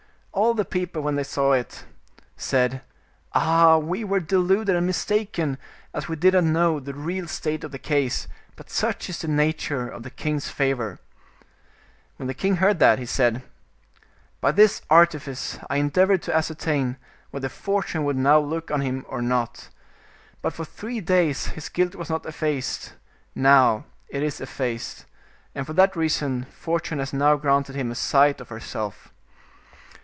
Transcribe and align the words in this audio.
All 0.33 0.53
the 0.53 0.63
people, 0.63 1.01
when 1.01 1.15
they 1.15 1.25
saw 1.25 1.51
it, 1.51 1.83
said," 2.37 2.81
Ah 3.33 3.73
I 3.73 3.77
we 3.77 4.05
were 4.05 4.21
deluded 4.21 4.73
and 4.73 4.87
mistaken, 4.87 5.57
as 5.93 6.07
we 6.07 6.15
did 6.15 6.33
not 6.33 6.45
know 6.45 6.79
the 6.79 6.93
real 6.93 7.27
state 7.27 7.65
of 7.65 7.71
the 7.71 7.77
case, 7.77 8.29
but 8.55 8.69
such 8.69 9.09
is 9.09 9.19
the 9.19 9.27
nature 9.27 9.89
of 9.89 10.03
the 10.03 10.09
king's 10.09 10.47
favor." 10.47 10.99
When 12.15 12.27
the 12.27 12.33
king 12.33 12.55
heard 12.55 12.79
that, 12.79 12.97
he 12.97 13.05
said," 13.05 13.43
By 14.41 14.53
this 14.53 14.81
artifice 14.89 15.59
I 15.69 15.75
endeavored 15.77 16.21
to 16.23 16.35
ascertain, 16.35 16.95
whether 17.31 17.49
Fortune 17.49 18.05
would 18.05 18.15
now 18.17 18.39
look 18.39 18.71
on 18.71 18.79
him 18.79 19.05
or 19.09 19.21
not. 19.21 19.67
But 20.41 20.53
for 20.53 20.63
three 20.63 21.01
days 21.01 21.47
his 21.47 21.67
guilt 21.67 21.93
was 21.93 22.09
not 22.09 22.25
effaced; 22.25 22.93
now 23.35 23.83
it 24.07 24.23
is 24.23 24.39
effaced, 24.39 25.05
and 25.53 25.67
for 25.67 25.73
that 25.73 25.97
reason 25.97 26.45
Fortune 26.45 26.99
has 26.99 27.11
now 27.11 27.35
granted 27.35 27.75
him 27.75 27.91
a 27.91 27.95
sight 27.95 28.39
of 28.39 28.47
herself." 28.47 29.09